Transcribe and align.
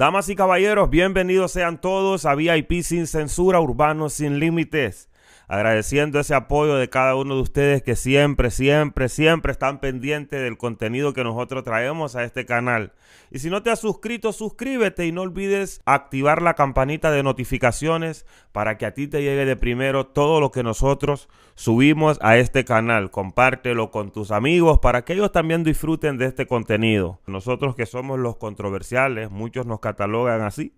Damas 0.00 0.30
y 0.30 0.34
caballeros, 0.34 0.88
bienvenidos 0.88 1.52
sean 1.52 1.78
todos 1.78 2.24
a 2.24 2.34
VIP 2.34 2.80
sin 2.82 3.06
censura, 3.06 3.60
urbanos 3.60 4.14
sin 4.14 4.38
límites 4.38 5.10
agradeciendo 5.50 6.20
ese 6.20 6.32
apoyo 6.32 6.76
de 6.76 6.88
cada 6.88 7.16
uno 7.16 7.34
de 7.34 7.40
ustedes 7.42 7.82
que 7.82 7.96
siempre, 7.96 8.52
siempre, 8.52 9.08
siempre 9.08 9.50
están 9.50 9.80
pendientes 9.80 10.40
del 10.40 10.56
contenido 10.56 11.12
que 11.12 11.24
nosotros 11.24 11.64
traemos 11.64 12.14
a 12.14 12.22
este 12.22 12.46
canal. 12.46 12.92
Y 13.32 13.40
si 13.40 13.50
no 13.50 13.60
te 13.60 13.70
has 13.70 13.80
suscrito, 13.80 14.32
suscríbete 14.32 15.06
y 15.06 15.12
no 15.12 15.22
olvides 15.22 15.82
activar 15.86 16.40
la 16.40 16.54
campanita 16.54 17.10
de 17.10 17.24
notificaciones 17.24 18.26
para 18.52 18.78
que 18.78 18.86
a 18.86 18.94
ti 18.94 19.08
te 19.08 19.22
llegue 19.22 19.44
de 19.44 19.56
primero 19.56 20.06
todo 20.06 20.38
lo 20.38 20.52
que 20.52 20.62
nosotros 20.62 21.28
subimos 21.56 22.20
a 22.22 22.36
este 22.36 22.64
canal. 22.64 23.10
Compártelo 23.10 23.90
con 23.90 24.12
tus 24.12 24.30
amigos 24.30 24.78
para 24.78 25.04
que 25.04 25.14
ellos 25.14 25.32
también 25.32 25.64
disfruten 25.64 26.16
de 26.16 26.26
este 26.26 26.46
contenido. 26.46 27.18
Nosotros 27.26 27.74
que 27.74 27.86
somos 27.86 28.20
los 28.20 28.36
controversiales, 28.36 29.32
muchos 29.32 29.66
nos 29.66 29.80
catalogan 29.80 30.42
así 30.42 30.72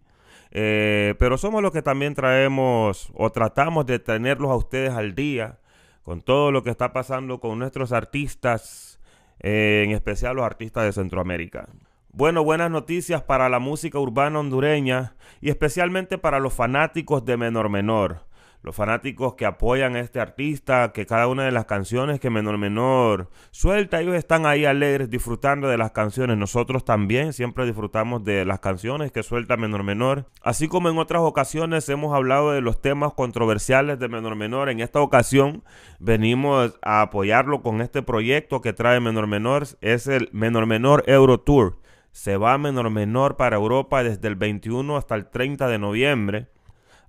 eh, 0.54 1.14
pero 1.18 1.38
somos 1.38 1.62
los 1.62 1.72
que 1.72 1.80
también 1.80 2.14
traemos 2.14 3.10
o 3.14 3.32
tratamos 3.32 3.86
de 3.86 3.98
tenerlos 3.98 4.50
a 4.50 4.56
ustedes 4.56 4.90
al 4.90 5.14
día 5.14 5.58
con 6.02 6.20
todo 6.20 6.52
lo 6.52 6.62
que 6.62 6.68
está 6.68 6.92
pasando 6.92 7.40
con 7.40 7.58
nuestros 7.58 7.90
artistas, 7.90 9.00
eh, 9.40 9.82
en 9.86 9.92
especial 9.92 10.36
los 10.36 10.44
artistas 10.44 10.84
de 10.84 10.92
Centroamérica. 10.92 11.68
Bueno, 12.10 12.44
buenas 12.44 12.70
noticias 12.70 13.22
para 13.22 13.48
la 13.48 13.60
música 13.60 13.98
urbana 13.98 14.40
hondureña 14.40 15.16
y 15.40 15.48
especialmente 15.48 16.18
para 16.18 16.38
los 16.38 16.52
fanáticos 16.52 17.24
de 17.24 17.38
Menor 17.38 17.70
Menor 17.70 18.26
los 18.62 18.76
fanáticos 18.76 19.34
que 19.34 19.44
apoyan 19.44 19.96
a 19.96 20.00
este 20.00 20.20
artista, 20.20 20.92
que 20.92 21.04
cada 21.04 21.26
una 21.26 21.44
de 21.44 21.50
las 21.50 21.64
canciones 21.64 22.20
que 22.20 22.30
Menor 22.30 22.58
Menor 22.58 23.30
suelta, 23.50 24.00
ellos 24.00 24.14
están 24.14 24.46
ahí 24.46 24.64
alegres 24.64 25.10
disfrutando 25.10 25.68
de 25.68 25.76
las 25.76 25.90
canciones. 25.90 26.36
Nosotros 26.36 26.84
también 26.84 27.32
siempre 27.32 27.66
disfrutamos 27.66 28.24
de 28.24 28.44
las 28.44 28.60
canciones 28.60 29.10
que 29.10 29.22
suelta 29.22 29.56
Menor 29.56 29.82
Menor. 29.82 30.26
Así 30.42 30.68
como 30.68 30.88
en 30.88 30.98
otras 30.98 31.22
ocasiones 31.22 31.88
hemos 31.88 32.14
hablado 32.14 32.52
de 32.52 32.60
los 32.60 32.80
temas 32.80 33.14
controversiales 33.14 33.98
de 33.98 34.08
Menor 34.08 34.36
Menor, 34.36 34.68
en 34.68 34.80
esta 34.80 35.00
ocasión 35.00 35.64
venimos 35.98 36.78
a 36.82 37.02
apoyarlo 37.02 37.62
con 37.62 37.80
este 37.80 38.02
proyecto 38.02 38.60
que 38.60 38.72
trae 38.72 39.00
Menor 39.00 39.26
Menor, 39.26 39.66
es 39.80 40.06
el 40.06 40.28
Menor 40.32 40.66
Menor 40.66 41.04
Euro 41.06 41.40
Tour. 41.40 41.78
Se 42.12 42.36
va 42.36 42.58
Menor 42.58 42.90
Menor 42.90 43.36
para 43.36 43.56
Europa 43.56 44.02
desde 44.04 44.28
el 44.28 44.36
21 44.36 44.96
hasta 44.96 45.14
el 45.14 45.30
30 45.30 45.66
de 45.68 45.78
noviembre. 45.78 46.51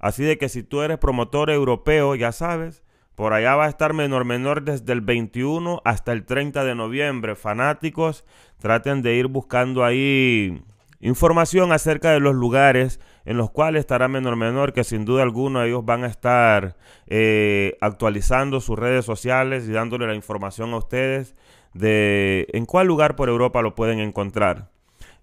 Así 0.04 0.26
de 0.26 0.38
que 0.38 0.50
si 0.50 0.64
tú 0.64 0.82
eres 0.82 0.98
promotor 0.98 1.50
europeo, 1.50 2.14
ya 2.16 2.34
sabes, 2.34 2.84
por 3.16 3.32
allá 3.32 3.56
va 3.56 3.68
a 3.68 3.70
estar 3.70 3.94
menor 3.94 4.26
menor 4.26 4.64
desde 4.64 4.92
el 4.92 5.00
21 5.00 5.82
hasta 5.86 6.12
el 6.12 6.26
30 6.26 6.66
de 6.66 6.76
noviembre. 6.76 7.38
Fanáticos, 7.38 8.26
traten 8.60 9.02
de 9.02 9.16
ir 9.16 9.28
buscando 9.28 9.86
ahí 9.86 10.62
información 11.00 11.72
acerca 11.72 12.12
de 12.12 12.20
los 12.20 12.36
lugares 12.36 13.00
en 13.24 13.38
los 13.38 13.50
cuales 13.50 13.80
estará 13.80 14.10
menor 14.10 14.36
menor, 14.36 14.74
que 14.74 14.84
sin 14.84 15.06
duda 15.06 15.24
alguna 15.24 15.66
ellos 15.66 15.86
van 15.86 16.04
a 16.04 16.08
estar 16.08 16.76
eh, 17.08 17.78
actualizando 17.80 18.60
sus 18.60 18.78
redes 18.78 19.06
sociales 19.06 19.70
y 19.70 19.72
dándole 19.72 20.06
la 20.06 20.16
información 20.16 20.74
a 20.74 20.80
ustedes 20.80 21.34
de 21.74 22.46
en 22.52 22.66
cuál 22.66 22.88
lugar 22.88 23.16
por 23.16 23.30
Europa 23.30 23.62
lo 23.62 23.74
pueden 23.74 24.02
encontrar. 24.02 24.70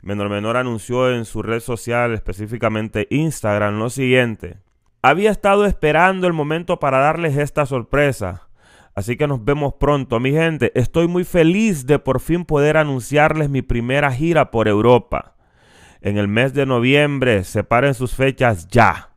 Menor 0.00 0.30
Menor 0.30 0.56
anunció 0.56 1.14
en 1.14 1.26
su 1.26 1.42
red 1.42 1.60
social, 1.60 2.14
específicamente 2.14 3.08
Instagram, 3.10 3.78
lo 3.78 3.90
siguiente. 3.90 4.56
Había 5.02 5.30
estado 5.30 5.64
esperando 5.64 6.26
el 6.26 6.34
momento 6.34 6.78
para 6.78 6.98
darles 6.98 7.38
esta 7.38 7.64
sorpresa. 7.64 8.48
Así 8.94 9.16
que 9.16 9.26
nos 9.26 9.42
vemos 9.42 9.74
pronto, 9.80 10.20
mi 10.20 10.32
gente. 10.32 10.72
Estoy 10.74 11.08
muy 11.08 11.24
feliz 11.24 11.86
de 11.86 11.98
por 11.98 12.20
fin 12.20 12.44
poder 12.44 12.76
anunciarles 12.76 13.48
mi 13.48 13.62
primera 13.62 14.12
gira 14.12 14.50
por 14.50 14.68
Europa. 14.68 15.36
En 16.02 16.18
el 16.18 16.28
mes 16.28 16.52
de 16.52 16.66
noviembre, 16.66 17.44
separen 17.44 17.94
sus 17.94 18.14
fechas 18.14 18.68
ya. 18.68 19.14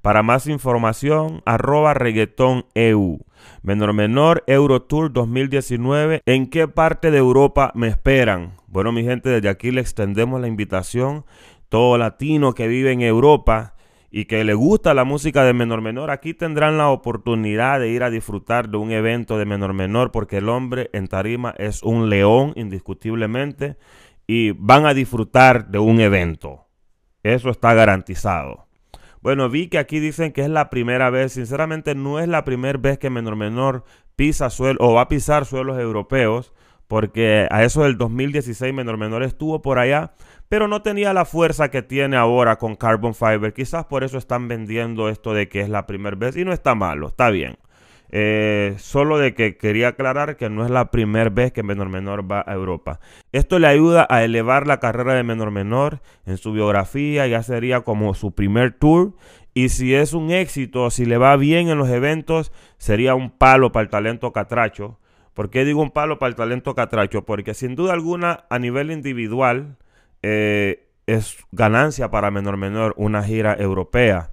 Para 0.00 0.24
más 0.24 0.48
información, 0.48 1.40
arroba 1.44 1.94
reggaeton 1.94 2.66
EU. 2.74 3.20
Menor 3.62 3.92
Menor 3.92 4.42
Eurotour 4.48 5.12
2019. 5.12 6.22
¿En 6.26 6.48
qué 6.48 6.66
parte 6.66 7.12
de 7.12 7.18
Europa 7.18 7.70
me 7.76 7.86
esperan? 7.86 8.54
Bueno, 8.66 8.90
mi 8.90 9.04
gente, 9.04 9.28
desde 9.28 9.48
aquí 9.48 9.70
le 9.70 9.82
extendemos 9.82 10.40
la 10.40 10.48
invitación. 10.48 11.24
Todo 11.68 11.96
latino 11.96 12.54
que 12.54 12.66
vive 12.66 12.90
en 12.90 13.02
Europa 13.02 13.74
y 14.14 14.26
que 14.26 14.44
le 14.44 14.52
gusta 14.52 14.92
la 14.92 15.04
música 15.04 15.42
de 15.42 15.54
menor 15.54 15.80
menor, 15.80 16.10
aquí 16.10 16.34
tendrán 16.34 16.76
la 16.76 16.90
oportunidad 16.90 17.80
de 17.80 17.88
ir 17.88 18.02
a 18.02 18.10
disfrutar 18.10 18.68
de 18.68 18.76
un 18.76 18.92
evento 18.92 19.38
de 19.38 19.46
menor 19.46 19.72
menor 19.72 20.12
porque 20.12 20.36
el 20.36 20.50
hombre 20.50 20.90
en 20.92 21.08
tarima 21.08 21.54
es 21.56 21.82
un 21.82 22.10
león 22.10 22.52
indiscutiblemente 22.54 23.78
y 24.26 24.50
van 24.50 24.84
a 24.84 24.92
disfrutar 24.92 25.68
de 25.68 25.78
un 25.78 25.98
evento. 25.98 26.66
Eso 27.22 27.48
está 27.48 27.72
garantizado. 27.72 28.66
Bueno, 29.22 29.48
vi 29.48 29.68
que 29.68 29.78
aquí 29.78 29.98
dicen 29.98 30.32
que 30.32 30.42
es 30.42 30.50
la 30.50 30.68
primera 30.68 31.08
vez, 31.08 31.32
sinceramente 31.32 31.94
no 31.94 32.20
es 32.20 32.28
la 32.28 32.44
primera 32.44 32.78
vez 32.78 32.98
que 32.98 33.08
menor 33.08 33.36
menor 33.36 33.84
pisa 34.14 34.50
suelo 34.50 34.78
o 34.82 34.92
va 34.92 35.02
a 35.02 35.08
pisar 35.08 35.46
suelos 35.46 35.78
europeos 35.78 36.52
porque 36.88 37.48
a 37.50 37.64
eso 37.64 37.82
del 37.82 37.96
2016 37.96 38.74
menor 38.74 38.98
menor 38.98 39.22
estuvo 39.22 39.62
por 39.62 39.78
allá 39.78 40.12
pero 40.52 40.68
no 40.68 40.82
tenía 40.82 41.14
la 41.14 41.24
fuerza 41.24 41.70
que 41.70 41.80
tiene 41.80 42.18
ahora 42.18 42.58
con 42.58 42.76
Carbon 42.76 43.14
Fiber. 43.14 43.54
Quizás 43.54 43.86
por 43.86 44.04
eso 44.04 44.18
están 44.18 44.48
vendiendo 44.48 45.08
esto 45.08 45.32
de 45.32 45.48
que 45.48 45.62
es 45.62 45.70
la 45.70 45.86
primera 45.86 46.14
vez 46.14 46.36
y 46.36 46.44
no 46.44 46.52
está 46.52 46.74
malo, 46.74 47.08
está 47.08 47.30
bien. 47.30 47.56
Eh, 48.10 48.74
solo 48.76 49.16
de 49.16 49.32
que 49.32 49.56
quería 49.56 49.88
aclarar 49.88 50.36
que 50.36 50.50
no 50.50 50.66
es 50.66 50.70
la 50.70 50.90
primera 50.90 51.30
vez 51.30 51.52
que 51.52 51.62
Menor 51.62 51.88
Menor 51.88 52.30
va 52.30 52.44
a 52.46 52.52
Europa. 52.52 53.00
Esto 53.32 53.58
le 53.58 53.66
ayuda 53.66 54.06
a 54.10 54.24
elevar 54.24 54.66
la 54.66 54.78
carrera 54.78 55.14
de 55.14 55.22
Menor 55.22 55.52
Menor 55.52 56.02
en 56.26 56.36
su 56.36 56.52
biografía, 56.52 57.26
ya 57.26 57.42
sería 57.42 57.80
como 57.80 58.12
su 58.12 58.34
primer 58.34 58.72
tour. 58.72 59.14
Y 59.54 59.70
si 59.70 59.94
es 59.94 60.12
un 60.12 60.30
éxito, 60.30 60.90
si 60.90 61.06
le 61.06 61.16
va 61.16 61.34
bien 61.38 61.70
en 61.70 61.78
los 61.78 61.88
eventos, 61.88 62.52
sería 62.76 63.14
un 63.14 63.30
palo 63.30 63.72
para 63.72 63.84
el 63.84 63.88
talento 63.88 64.34
catracho. 64.34 64.98
¿Por 65.34 65.50
qué 65.50 65.64
digo 65.64 65.82
un 65.82 65.90
palo 65.90 66.18
para 66.18 66.28
el 66.28 66.34
talento 66.34 66.74
catracho? 66.74 67.24
Porque 67.24 67.54
sin 67.54 67.74
duda 67.74 67.94
alguna, 67.94 68.44
a 68.50 68.58
nivel 68.58 68.90
individual, 68.90 69.76
eh, 70.22 70.88
es 71.06 71.38
ganancia 71.52 72.10
para 72.10 72.30
menor 72.30 72.56
menor 72.56 72.94
una 72.96 73.22
gira 73.22 73.54
europea. 73.58 74.32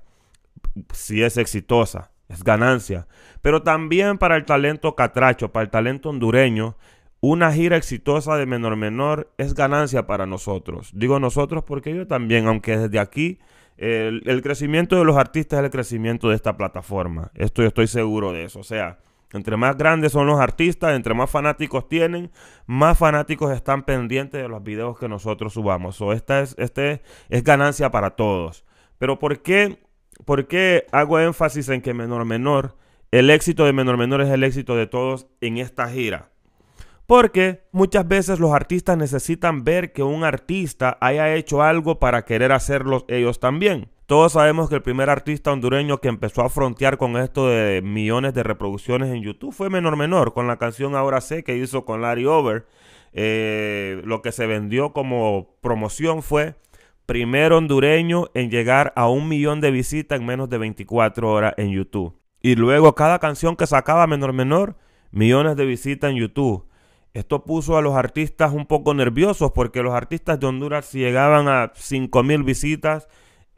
Si 0.93 1.23
es 1.23 1.37
exitosa, 1.37 2.11
es 2.27 2.43
ganancia. 2.43 3.07
Pero 3.41 3.63
también 3.63 4.17
para 4.17 4.35
el 4.35 4.45
talento 4.45 4.95
catracho, 4.95 5.51
para 5.51 5.63
el 5.63 5.69
talento 5.69 6.09
hondureño, 6.09 6.75
una 7.21 7.51
gira 7.51 7.77
exitosa 7.77 8.37
de 8.37 8.45
menor 8.45 8.75
menor 8.75 9.31
es 9.37 9.53
ganancia 9.53 10.05
para 10.05 10.25
nosotros. 10.25 10.91
Digo 10.93 11.19
nosotros 11.19 11.63
porque 11.63 11.93
yo 11.93 12.07
también, 12.07 12.47
aunque 12.47 12.77
desde 12.77 12.99
aquí 12.99 13.39
el, 13.77 14.23
el, 14.25 14.41
crecimiento 14.41 14.97
de 14.97 15.05
los 15.05 15.17
artistas 15.17 15.59
es 15.59 15.65
el 15.65 15.71
crecimiento 15.71 16.29
de 16.29 16.35
esta 16.35 16.57
plataforma. 16.57 17.31
Esto 17.35 17.61
yo 17.61 17.69
estoy 17.69 17.87
seguro 17.87 18.31
de 18.31 18.45
eso. 18.45 18.59
O 18.59 18.63
sea, 18.63 18.99
entre 19.33 19.57
más 19.57 19.77
grandes 19.77 20.11
son 20.11 20.27
los 20.27 20.39
artistas, 20.39 20.95
entre 20.95 21.13
más 21.13 21.29
fanáticos 21.29 21.87
tienen, 21.87 22.31
más 22.65 22.97
fanáticos 22.97 23.51
están 23.51 23.83
pendientes 23.83 24.41
de 24.41 24.49
los 24.49 24.63
videos 24.63 24.97
que 24.97 25.07
nosotros 25.07 25.53
subamos. 25.53 26.01
O 26.01 26.13
esta 26.13 26.41
es, 26.41 26.55
este 26.57 27.03
es 27.29 27.43
ganancia 27.43 27.91
para 27.91 28.11
todos. 28.11 28.65
Pero 28.97 29.19
¿por 29.19 29.41
qué, 29.41 29.83
¿por 30.25 30.47
qué 30.47 30.87
hago 30.91 31.19
énfasis 31.19 31.69
en 31.69 31.81
que 31.81 31.93
menor 31.93 32.25
menor, 32.25 32.75
el 33.11 33.29
éxito 33.29 33.65
de 33.65 33.73
menor 33.73 33.97
menor 33.97 34.21
es 34.21 34.29
el 34.29 34.43
éxito 34.43 34.75
de 34.75 34.87
todos 34.87 35.27
en 35.41 35.57
esta 35.57 35.89
gira? 35.89 36.31
Porque 37.05 37.63
muchas 37.71 38.07
veces 38.07 38.39
los 38.39 38.51
artistas 38.51 38.97
necesitan 38.97 39.63
ver 39.63 39.93
que 39.93 40.03
un 40.03 40.23
artista 40.23 40.97
haya 41.01 41.33
hecho 41.33 41.63
algo 41.63 41.99
para 41.99 42.23
querer 42.23 42.51
hacerlo 42.51 43.05
ellos 43.07 43.39
también. 43.39 43.89
Todos 44.09 44.31
sabemos 44.31 44.69
que 44.69 44.75
el 44.75 44.81
primer 44.81 45.07
artista 45.11 45.51
hondureño 45.51 45.99
que 45.99 46.07
empezó 46.07 46.41
a 46.41 46.49
frontear 46.49 46.97
con 46.97 47.15
esto 47.15 47.47
de 47.47 47.83
millones 47.83 48.33
de 48.33 48.41
reproducciones 48.41 49.09
en 49.09 49.21
YouTube 49.21 49.53
fue 49.53 49.69
Menor 49.69 49.97
Menor, 49.97 50.33
con 50.33 50.47
la 50.47 50.57
canción 50.57 50.95
Ahora 50.95 51.21
sé 51.21 51.43
que 51.43 51.57
hizo 51.57 51.85
con 51.85 52.01
Larry 52.01 52.25
Over. 52.25 52.65
Eh, 53.13 54.01
lo 54.05 54.23
que 54.23 54.31
se 54.31 54.47
vendió 54.47 54.93
como 54.93 55.59
promoción 55.61 56.23
fue 56.23 56.55
primer 57.05 57.53
hondureño 57.53 58.31
en 58.33 58.49
llegar 58.49 58.93
a 58.95 59.07
un 59.07 59.27
millón 59.27 59.61
de 59.61 59.69
visitas 59.69 60.19
en 60.19 60.25
menos 60.25 60.49
de 60.49 60.57
24 60.57 61.31
horas 61.31 61.53
en 61.57 61.69
YouTube. 61.69 62.17
Y 62.41 62.55
luego 62.55 62.95
cada 62.95 63.19
canción 63.19 63.55
que 63.55 63.67
sacaba 63.67 64.07
Menor 64.07 64.33
Menor, 64.33 64.75
millones 65.11 65.55
de 65.55 65.65
visitas 65.65 66.09
en 66.09 66.17
YouTube. 66.17 66.65
Esto 67.13 67.43
puso 67.43 67.77
a 67.77 67.83
los 67.83 67.93
artistas 67.93 68.53
un 68.53 68.65
poco 68.65 68.95
nerviosos 68.95 69.51
porque 69.51 69.83
los 69.83 69.93
artistas 69.93 70.39
de 70.39 70.47
Honduras 70.47 70.85
si 70.85 70.97
llegaban 70.97 71.47
a 71.47 71.73
5 71.75 72.23
mil 72.23 72.41
visitas 72.41 73.07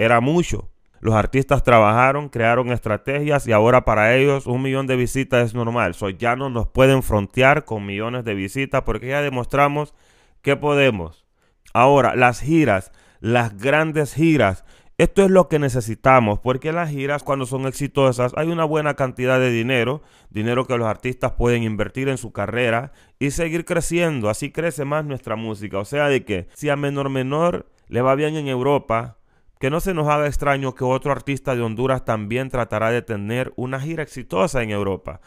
era 0.04 0.20
mucho. 0.20 0.70
Los 1.00 1.16
artistas 1.16 1.64
trabajaron, 1.64 2.30
crearon 2.30 2.72
estrategias 2.72 3.48
y 3.48 3.52
ahora 3.52 3.86
para 3.86 4.16
ellos 4.16 4.46
un 4.46 4.62
millón 4.62 4.86
de 4.86 4.96
visitas 4.96 5.48
es 5.48 5.54
normal. 5.56 5.96
So, 5.96 6.10
ya 6.10 6.36
no 6.36 6.50
nos 6.50 6.68
pueden 6.68 7.02
frontear 7.02 7.66
con 7.66 7.86
millones 7.86 8.24
de 8.24 8.36
visitas 8.36 8.84
porque 8.84 9.08
ya 9.08 9.22
demostramos 9.22 9.96
que 10.42 10.56
podemos. 10.56 11.26
Ahora, 11.74 12.16
las 12.16 12.42
giras, 12.42 12.92
las 13.20 13.58
grandes 13.58 14.14
giras, 14.14 14.64
esto 14.98 15.24
es 15.24 15.32
lo 15.32 15.48
que 15.48 15.58
necesitamos, 15.58 16.38
porque 16.40 16.72
las 16.72 16.92
giras 16.92 17.24
cuando 17.24 17.48
son 17.48 17.66
exitosas 17.66 18.34
hay 18.36 18.50
una 18.50 18.66
buena 18.66 18.94
cantidad 18.94 19.40
de 19.40 19.50
dinero, 19.50 20.04
dinero 20.30 20.68
que 20.68 20.78
los 20.78 20.88
artistas 20.88 21.32
pueden 21.32 21.64
invertir 21.64 22.10
en 22.10 22.20
su 22.20 22.32
carrera 22.32 22.92
y 23.18 23.32
seguir 23.32 23.66
creciendo, 23.66 24.30
así 24.30 24.52
crece 24.52 24.86
más 24.86 25.04
nuestra 25.04 25.36
música. 25.36 25.80
O 25.80 25.86
sea, 25.86 26.08
de 26.10 26.24
que 26.24 26.48
si 26.54 26.70
a 26.70 26.76
menor 26.76 27.10
menor 27.10 27.72
le 27.88 28.02
va 28.04 28.14
bien 28.14 28.36
en 28.36 28.48
Europa, 28.48 29.18
que 29.62 29.70
no 29.70 29.80
se 29.80 29.94
nos 29.94 30.08
haga 30.08 30.26
extraño 30.26 30.74
que 30.74 30.84
otro 30.84 31.12
artista 31.12 31.56
de 31.56 31.62
Honduras 31.62 32.04
también 32.04 32.50
tratará 32.50 32.90
de 32.90 33.04
tener 33.04 33.54
una 33.56 33.80
gira 33.80 34.02
exitosa 34.02 34.64
en 34.64 34.72
Europa. 34.72 35.22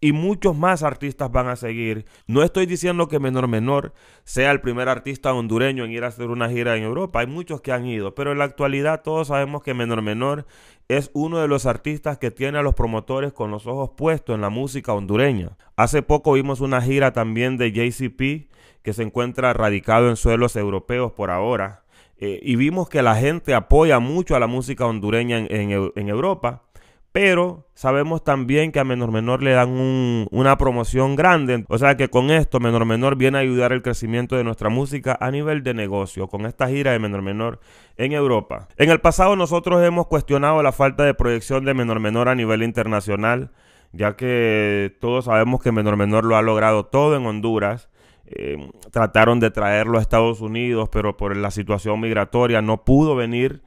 Y 0.00 0.12
muchos 0.12 0.56
más 0.56 0.82
artistas 0.82 1.30
van 1.30 1.48
a 1.48 1.56
seguir. 1.56 2.06
No 2.26 2.42
estoy 2.42 2.64
diciendo 2.64 3.08
que 3.08 3.20
Menor 3.20 3.46
Menor 3.46 3.92
sea 4.24 4.52
el 4.52 4.62
primer 4.62 4.88
artista 4.88 5.34
hondureño 5.34 5.84
en 5.84 5.92
ir 5.92 6.02
a 6.04 6.06
hacer 6.08 6.30
una 6.30 6.48
gira 6.48 6.76
en 6.76 6.82
Europa. 6.82 7.20
Hay 7.20 7.26
muchos 7.26 7.60
que 7.60 7.72
han 7.72 7.84
ido. 7.84 8.14
Pero 8.14 8.32
en 8.32 8.38
la 8.38 8.44
actualidad 8.44 9.02
todos 9.02 9.28
sabemos 9.28 9.62
que 9.62 9.74
Menor 9.74 10.00
Menor 10.00 10.46
es 10.88 11.10
uno 11.12 11.38
de 11.38 11.48
los 11.48 11.66
artistas 11.66 12.16
que 12.16 12.30
tiene 12.30 12.56
a 12.56 12.62
los 12.62 12.74
promotores 12.74 13.34
con 13.34 13.50
los 13.50 13.66
ojos 13.66 13.90
puestos 13.98 14.34
en 14.34 14.40
la 14.40 14.50
música 14.50 14.94
hondureña. 14.94 15.58
Hace 15.76 16.00
poco 16.00 16.32
vimos 16.32 16.62
una 16.62 16.80
gira 16.80 17.12
también 17.12 17.58
de 17.58 17.70
JCP 17.70 18.50
que 18.82 18.92
se 18.94 19.02
encuentra 19.02 19.52
radicado 19.52 20.08
en 20.08 20.16
suelos 20.16 20.56
europeos 20.56 21.12
por 21.12 21.30
ahora 21.30 21.83
eh, 22.18 22.38
y 22.42 22.56
vimos 22.56 22.88
que 22.88 23.02
la 23.02 23.16
gente 23.16 23.54
apoya 23.54 23.98
mucho 23.98 24.36
a 24.36 24.40
la 24.40 24.46
música 24.46 24.86
hondureña 24.86 25.38
en, 25.38 26.08
Europa, 26.08 26.62
pero 27.10 27.66
sabemos 27.74 28.22
también 28.24 28.72
que 28.72 28.80
a 28.80 28.84
Menor 28.84 29.12
Menor 29.12 29.42
le 29.42 29.52
dan 29.52 30.26
una 30.30 30.58
promoción 30.58 31.16
grande. 31.16 31.64
O 31.68 31.78
sea 31.78 31.96
que 31.96 32.08
con 32.08 32.30
esto 32.30 32.60
Menor 32.60 32.84
Menor 32.86 33.16
viene 33.16 33.38
a 33.38 33.40
ayudar 33.40 33.72
el 33.72 33.82
crecimiento 33.82 34.36
de 34.36 34.44
nuestra 34.44 34.68
música 34.68 35.16
a 35.20 35.30
nivel 35.30 35.62
de 35.62 35.74
negocio, 35.74 36.28
con 36.28 36.46
esta 36.46 36.68
gira 36.68 36.92
de 36.92 36.98
Menor 36.98 37.22
Menor 37.22 37.60
en 37.96 38.12
Europa. 38.12 38.68
En 38.76 38.90
el 38.90 39.00
pasado 39.00 39.36
nosotros 39.36 39.84
hemos 39.84 40.06
cuestionado 40.06 40.62
la 40.62 40.72
falta 40.72 41.04
de 41.04 41.14
proyección 41.14 41.64
de 41.64 41.74
Menor 41.74 42.00
Menor 42.00 42.28
a 42.28 42.34
nivel 42.34 42.62
internacional, 42.62 43.50
ya 43.92 44.16
que 44.16 44.96
todos 45.00 45.26
sabemos 45.26 45.62
que 45.62 45.72
Menor 45.72 45.96
Menor 45.96 46.24
lo 46.24 46.36
ha 46.36 46.42
logrado 46.42 46.86
todo 46.86 47.16
en 47.16 47.26
Honduras. 47.26 47.88
Eh, 48.26 48.70
trataron 48.90 49.38
de 49.38 49.50
traerlo 49.50 49.98
a 49.98 50.00
Estados 50.00 50.40
Unidos, 50.40 50.88
pero 50.90 51.16
por 51.16 51.36
la 51.36 51.50
situación 51.50 52.00
migratoria 52.00 52.62
no 52.62 52.84
pudo 52.84 53.16
venir. 53.16 53.62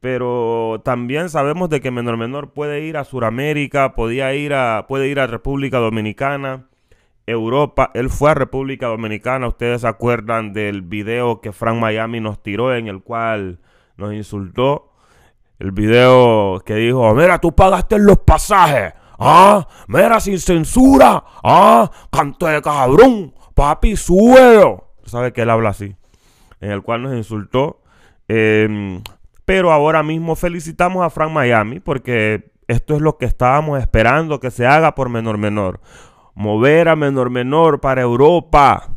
Pero 0.00 0.80
también 0.84 1.28
sabemos 1.28 1.70
de 1.70 1.80
que 1.80 1.90
Menor 1.90 2.16
Menor 2.16 2.52
puede 2.52 2.82
ir 2.82 2.96
a 2.96 3.04
Sudamérica, 3.04 3.94
podía 3.94 4.32
ir 4.34 4.54
a, 4.54 4.86
puede 4.86 5.08
ir 5.08 5.18
a 5.18 5.26
República 5.26 5.78
Dominicana, 5.78 6.68
Europa. 7.26 7.90
Él 7.94 8.08
fue 8.08 8.30
a 8.30 8.34
República 8.34 8.86
Dominicana. 8.86 9.48
Ustedes 9.48 9.80
se 9.80 9.88
acuerdan 9.88 10.52
del 10.52 10.82
video 10.82 11.40
que 11.40 11.52
Frank 11.52 11.78
Miami 11.78 12.20
nos 12.20 12.42
tiró 12.42 12.74
en 12.74 12.86
el 12.86 13.02
cual 13.02 13.58
nos 13.96 14.14
insultó. 14.14 14.92
El 15.58 15.72
video 15.72 16.60
que 16.64 16.76
dijo, 16.76 17.12
mira, 17.14 17.40
tú 17.40 17.52
pagaste 17.54 17.98
los 17.98 18.18
pasajes. 18.18 18.94
Ah, 19.18 19.66
mira, 19.88 20.20
sin 20.20 20.38
censura. 20.38 21.24
Ah, 21.42 21.90
canto 22.12 22.46
de 22.46 22.62
cabrón 22.62 23.34
papi, 23.58 23.96
suelo. 23.96 24.84
Sabe 25.04 25.32
que 25.32 25.42
él 25.42 25.50
habla 25.50 25.70
así. 25.70 25.96
En 26.60 26.70
el 26.70 26.82
cual 26.82 27.02
nos 27.02 27.16
insultó. 27.16 27.82
Em, 28.28 29.02
pero 29.44 29.72
ahora 29.72 30.04
mismo 30.04 30.36
felicitamos 30.36 31.04
a 31.04 31.10
Frank 31.10 31.32
Miami 31.32 31.80
porque 31.80 32.52
esto 32.68 32.94
es 32.94 33.00
lo 33.00 33.18
que 33.18 33.26
estábamos 33.26 33.80
esperando 33.80 34.38
que 34.38 34.52
se 34.52 34.64
haga 34.64 34.94
por 34.94 35.08
menor 35.08 35.38
menor. 35.38 35.80
Mover 36.36 36.88
a 36.88 36.94
menor 36.94 37.30
menor 37.30 37.80
para 37.80 38.02
Europa. 38.02 38.90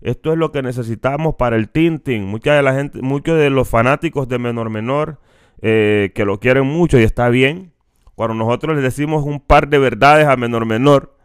Esto 0.00 0.32
es 0.32 0.38
lo 0.38 0.52
que 0.52 0.62
necesitamos 0.62 1.34
para 1.34 1.56
el 1.56 1.68
Tintin. 1.68 2.24
Mucha 2.26 2.54
de 2.54 2.62
la 2.62 2.74
gente, 2.74 3.02
muchos 3.02 3.38
de 3.38 3.50
los 3.50 3.68
fanáticos 3.68 4.28
de 4.28 4.38
menor 4.38 4.70
menor 4.70 5.18
eh, 5.62 6.12
que 6.14 6.24
lo 6.24 6.38
quieren 6.38 6.64
mucho 6.64 6.96
y 6.96 7.02
está 7.02 7.28
bien. 7.28 7.72
Cuando 8.14 8.34
nosotros 8.34 8.76
les 8.76 8.84
decimos 8.84 9.24
un 9.24 9.40
par 9.40 9.68
de 9.68 9.78
verdades 9.78 10.28
a 10.28 10.36
menor 10.36 10.64
menor, 10.64 11.16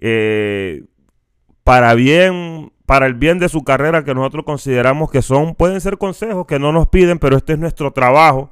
eh, 0.00 0.82
para 1.64 1.94
bien, 1.94 2.72
para 2.86 3.06
el 3.06 3.14
bien 3.14 3.38
de 3.38 3.48
su 3.48 3.64
carrera 3.64 4.04
que 4.04 4.14
nosotros 4.14 4.44
consideramos 4.44 5.10
que 5.10 5.22
son, 5.22 5.54
pueden 5.54 5.80
ser 5.80 5.98
consejos 5.98 6.46
que 6.46 6.58
no 6.58 6.72
nos 6.72 6.88
piden, 6.88 7.18
pero 7.18 7.36
este 7.36 7.54
es 7.54 7.58
nuestro 7.58 7.92
trabajo. 7.92 8.50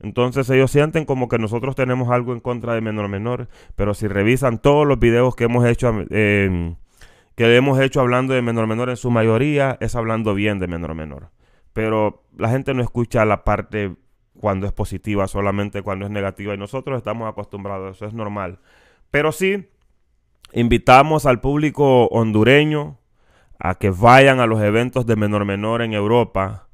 Entonces 0.00 0.48
ellos 0.48 0.70
sienten 0.70 1.04
como 1.04 1.28
que 1.28 1.38
nosotros 1.38 1.76
tenemos 1.76 2.10
algo 2.10 2.32
en 2.32 2.40
contra 2.40 2.74
de 2.74 2.80
menor 2.80 3.08
menor, 3.08 3.48
pero 3.76 3.92
si 3.92 4.08
revisan 4.08 4.58
todos 4.58 4.86
los 4.86 4.98
videos 4.98 5.36
que 5.36 5.44
hemos 5.44 5.66
hecho 5.66 5.92
que 6.08 7.56
hemos 7.56 7.80
hecho 7.80 8.00
hablando 8.00 8.34
de 8.34 8.42
menor 8.42 8.66
menor 8.66 8.90
en 8.90 8.96
su 8.96 9.10
mayoría 9.10 9.78
es 9.80 9.94
hablando 9.94 10.34
bien 10.34 10.58
de 10.58 10.68
menor 10.68 10.94
menor. 10.94 11.30
Pero 11.72 12.24
la 12.36 12.48
gente 12.48 12.74
no 12.74 12.82
escucha 12.82 13.24
la 13.24 13.44
parte 13.44 13.94
cuando 14.38 14.66
es 14.66 14.72
positiva, 14.72 15.28
solamente 15.28 15.82
cuando 15.82 16.06
es 16.06 16.10
negativa 16.10 16.54
y 16.54 16.58
nosotros 16.58 16.96
estamos 16.96 17.28
acostumbrados, 17.28 17.96
eso 17.96 18.06
es 18.06 18.14
normal. 18.14 18.58
Pero 19.10 19.32
sí, 19.32 19.68
Invitamos 20.52 21.26
al 21.26 21.40
público 21.40 22.06
hondureño 22.08 22.98
a 23.58 23.76
que 23.76 23.90
vayan 23.90 24.40
a 24.40 24.46
los 24.46 24.60
eventos 24.60 25.06
de 25.06 25.14
menor 25.14 25.44
menor 25.44 25.82
en 25.82 25.92
Europa. 25.92 26.66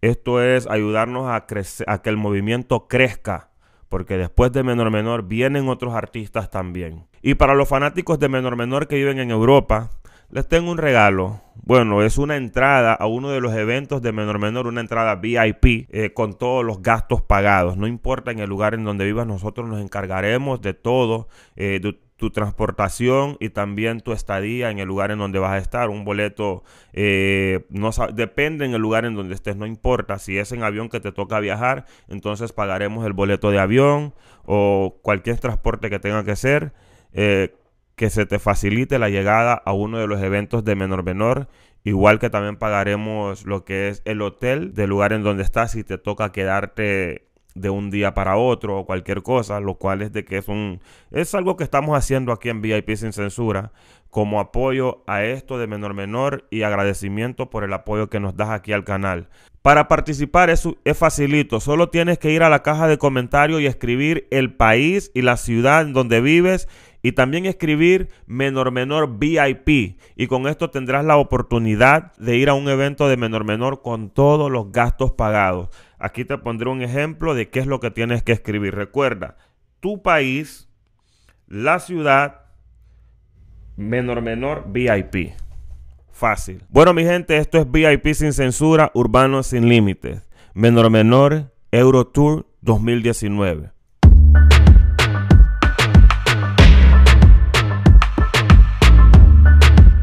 Esto 0.00 0.42
es 0.42 0.68
ayudarnos 0.68 1.26
a, 1.26 1.46
a 1.86 2.02
que 2.02 2.10
el 2.10 2.16
movimiento 2.16 2.86
crezca, 2.86 3.50
porque 3.88 4.18
después 4.18 4.52
de 4.52 4.62
menor 4.62 4.90
menor 4.90 5.26
vienen 5.26 5.68
otros 5.68 5.94
artistas 5.94 6.50
también. 6.50 7.06
Y 7.22 7.34
para 7.34 7.54
los 7.54 7.68
fanáticos 7.68 8.20
de 8.20 8.28
menor 8.28 8.54
menor 8.54 8.86
que 8.86 8.96
viven 8.96 9.18
en 9.18 9.30
Europa, 9.30 9.90
les 10.30 10.46
tengo 10.46 10.70
un 10.70 10.78
regalo. 10.78 11.40
Bueno, 11.56 12.02
es 12.02 12.18
una 12.18 12.36
entrada 12.36 12.92
a 12.92 13.06
uno 13.06 13.30
de 13.30 13.40
los 13.40 13.54
eventos 13.54 14.02
de 14.02 14.12
menor 14.12 14.38
menor, 14.38 14.66
una 14.66 14.80
entrada 14.80 15.14
VIP 15.16 15.88
eh, 15.90 16.12
con 16.12 16.34
todos 16.34 16.64
los 16.64 16.82
gastos 16.82 17.22
pagados. 17.22 17.76
No 17.76 17.86
importa 17.86 18.30
en 18.30 18.40
el 18.40 18.48
lugar 18.48 18.74
en 18.74 18.84
donde 18.84 19.04
vivas, 19.04 19.26
nosotros 19.26 19.68
nos 19.68 19.80
encargaremos 19.80 20.60
de 20.60 20.74
todo, 20.74 21.28
eh, 21.56 21.80
tu 22.16 22.30
transportación 22.30 23.36
y 23.40 23.50
también 23.50 24.00
tu 24.00 24.12
estadía 24.12 24.70
en 24.70 24.78
el 24.78 24.86
lugar 24.86 25.10
en 25.10 25.18
donde 25.18 25.38
vas 25.38 25.52
a 25.52 25.58
estar. 25.58 25.88
Un 25.88 26.04
boleto 26.04 26.62
eh, 26.92 27.66
no 27.70 27.90
depende 28.12 28.64
en 28.64 28.74
el 28.74 28.80
lugar 28.80 29.04
en 29.04 29.14
donde 29.14 29.34
estés, 29.34 29.56
no 29.56 29.66
importa. 29.66 30.18
Si 30.18 30.38
es 30.38 30.52
en 30.52 30.62
avión 30.62 30.88
que 30.88 31.00
te 31.00 31.12
toca 31.12 31.40
viajar, 31.40 31.86
entonces 32.08 32.52
pagaremos 32.52 33.04
el 33.06 33.12
boleto 33.12 33.50
de 33.50 33.58
avión 33.58 34.14
o 34.44 34.98
cualquier 35.02 35.38
transporte 35.38 35.90
que 35.90 35.98
tenga 35.98 36.24
que 36.24 36.36
ser. 36.36 36.72
Eh, 37.12 37.54
que 37.96 38.10
se 38.10 38.26
te 38.26 38.38
facilite 38.38 38.98
la 38.98 39.08
llegada 39.08 39.54
a 39.54 39.72
uno 39.72 39.98
de 39.98 40.06
los 40.06 40.20
eventos 40.20 40.64
de 40.64 40.74
menor 40.74 41.04
menor. 41.04 41.48
Igual 41.84 42.18
que 42.18 42.30
también 42.30 42.56
pagaremos 42.56 43.44
lo 43.44 43.64
que 43.64 43.88
es 43.88 44.02
el 44.04 44.22
hotel 44.22 44.74
del 44.74 44.90
lugar 44.90 45.12
en 45.12 45.22
donde 45.22 45.42
estás 45.42 45.72
si 45.72 45.84
te 45.84 45.98
toca 45.98 46.32
quedarte 46.32 47.23
de 47.54 47.70
un 47.70 47.90
día 47.90 48.14
para 48.14 48.36
otro 48.36 48.78
o 48.78 48.86
cualquier 48.86 49.22
cosa, 49.22 49.60
lo 49.60 49.74
cual 49.74 50.02
es 50.02 50.12
de 50.12 50.24
que 50.24 50.38
es 50.38 50.48
un 50.48 50.80
es 51.10 51.34
algo 51.34 51.56
que 51.56 51.64
estamos 51.64 51.96
haciendo 51.96 52.32
aquí 52.32 52.48
en 52.48 52.60
VIP 52.60 52.96
sin 52.96 53.12
censura 53.12 53.72
como 54.14 54.38
apoyo 54.38 55.02
a 55.08 55.24
esto 55.24 55.58
de 55.58 55.66
menor 55.66 55.92
menor 55.92 56.46
y 56.48 56.62
agradecimiento 56.62 57.50
por 57.50 57.64
el 57.64 57.72
apoyo 57.72 58.08
que 58.08 58.20
nos 58.20 58.36
das 58.36 58.50
aquí 58.50 58.72
al 58.72 58.84
canal. 58.84 59.28
Para 59.60 59.88
participar 59.88 60.50
es, 60.50 60.68
es 60.84 60.96
facilito, 60.96 61.58
solo 61.58 61.88
tienes 61.88 62.18
que 62.18 62.30
ir 62.30 62.44
a 62.44 62.48
la 62.48 62.62
caja 62.62 62.86
de 62.86 62.98
comentarios 62.98 63.60
y 63.60 63.66
escribir 63.66 64.28
el 64.30 64.54
país 64.54 65.10
y 65.14 65.22
la 65.22 65.36
ciudad 65.36 65.82
en 65.82 65.94
donde 65.94 66.20
vives 66.20 66.68
y 67.02 67.12
también 67.12 67.44
escribir 67.44 68.08
menor 68.26 68.70
menor 68.70 69.18
VIP 69.18 69.98
y 70.16 70.26
con 70.26 70.46
esto 70.46 70.70
tendrás 70.70 71.04
la 71.04 71.16
oportunidad 71.16 72.12
de 72.16 72.36
ir 72.36 72.48
a 72.48 72.54
un 72.54 72.68
evento 72.68 73.08
de 73.08 73.16
menor 73.16 73.44
menor 73.44 73.82
con 73.82 74.10
todos 74.10 74.50
los 74.50 74.70
gastos 74.70 75.12
pagados. 75.12 75.70
Aquí 76.04 76.26
te 76.26 76.36
pondré 76.36 76.68
un 76.68 76.82
ejemplo 76.82 77.34
de 77.34 77.48
qué 77.48 77.60
es 77.60 77.66
lo 77.66 77.80
que 77.80 77.90
tienes 77.90 78.22
que 78.22 78.32
escribir. 78.32 78.74
Recuerda, 78.74 79.38
tu 79.80 80.02
país, 80.02 80.68
la 81.46 81.78
ciudad, 81.78 82.42
menor 83.78 84.20
menor 84.20 84.64
VIP. 84.70 85.32
Fácil. 86.12 86.62
Bueno, 86.68 86.92
mi 86.92 87.04
gente, 87.04 87.38
esto 87.38 87.56
es 87.56 87.72
VIP 87.72 88.12
sin 88.12 88.34
censura, 88.34 88.90
urbano 88.92 89.42
sin 89.42 89.66
límites. 89.66 90.28
Menor 90.52 90.90
menor 90.90 91.50
Eurotour 91.70 92.44
2019. 92.60 93.73